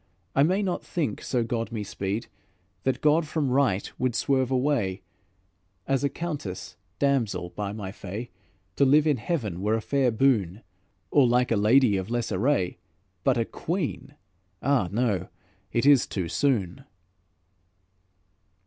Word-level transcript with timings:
I 0.33 0.41
may 0.41 0.63
not 0.63 0.83
think, 0.83 1.21
so 1.21 1.43
God 1.43 1.71
me 1.71 1.83
speed! 1.83 2.25
That 2.85 3.01
God 3.01 3.27
from 3.27 3.51
right 3.51 3.91
would 3.99 4.15
swerve 4.15 4.49
away; 4.49 5.03
As 5.85 6.03
a 6.03 6.09
countess, 6.09 6.75
damsel, 6.97 7.51
by 7.51 7.71
my 7.71 7.91
fay! 7.91 8.31
To 8.77 8.83
live 8.83 9.05
in 9.05 9.17
heaven 9.17 9.61
were 9.61 9.75
a 9.75 9.79
fair 9.81 10.09
boon, 10.09 10.63
Or 11.11 11.27
like 11.27 11.51
a 11.51 11.55
lady 11.55 11.97
of 11.97 12.09
less 12.09 12.31
array, 12.31 12.79
But 13.23 13.37
a 13.37 13.45
queen! 13.45 14.15
Ah, 14.63 14.89
no! 14.91 15.27
it 15.71 15.85
is 15.85 16.07
too 16.07 16.27
soon." 16.27 16.83